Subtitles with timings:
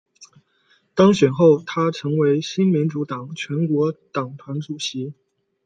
[0.95, 5.13] 当选后她成为新民主党全国党团主席。